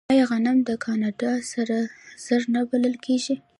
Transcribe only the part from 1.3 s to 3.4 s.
سره زر نه بلل کیږي؟